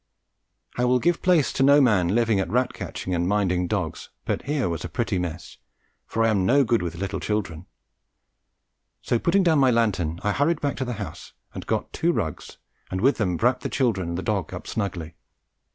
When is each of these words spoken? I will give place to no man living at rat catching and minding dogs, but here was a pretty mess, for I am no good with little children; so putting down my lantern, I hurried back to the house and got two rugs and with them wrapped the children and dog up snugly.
I 0.77 0.85
will 0.85 0.97
give 0.97 1.21
place 1.21 1.53
to 1.53 1.61
no 1.61 1.79
man 1.79 2.07
living 2.07 2.39
at 2.39 2.49
rat 2.49 2.73
catching 2.73 3.13
and 3.13 3.27
minding 3.27 3.67
dogs, 3.67 4.09
but 4.25 4.41
here 4.45 4.67
was 4.67 4.83
a 4.83 4.89
pretty 4.89 5.19
mess, 5.19 5.57
for 6.07 6.23
I 6.23 6.29
am 6.29 6.43
no 6.43 6.63
good 6.63 6.81
with 6.81 6.95
little 6.95 7.19
children; 7.19 7.67
so 9.03 9.19
putting 9.19 9.43
down 9.43 9.59
my 9.59 9.69
lantern, 9.69 10.19
I 10.23 10.31
hurried 10.31 10.59
back 10.59 10.75
to 10.77 10.85
the 10.85 10.93
house 10.93 11.33
and 11.53 11.67
got 11.67 11.93
two 11.93 12.11
rugs 12.11 12.57
and 12.89 12.99
with 12.99 13.17
them 13.17 13.37
wrapped 13.37 13.61
the 13.61 13.69
children 13.69 14.17
and 14.17 14.25
dog 14.25 14.55
up 14.55 14.65
snugly. 14.65 15.13